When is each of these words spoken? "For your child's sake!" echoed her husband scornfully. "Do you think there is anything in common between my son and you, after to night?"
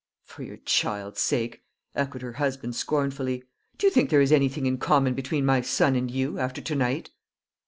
"For 0.23 0.41
your 0.41 0.57
child's 0.57 1.21
sake!" 1.21 1.61
echoed 1.93 2.23
her 2.23 2.31
husband 2.33 2.75
scornfully. 2.75 3.43
"Do 3.77 3.85
you 3.85 3.91
think 3.91 4.09
there 4.09 4.19
is 4.19 4.31
anything 4.31 4.65
in 4.65 4.79
common 4.79 5.13
between 5.13 5.45
my 5.45 5.61
son 5.61 5.95
and 5.95 6.09
you, 6.09 6.39
after 6.39 6.59
to 6.59 6.75
night?" 6.75 7.11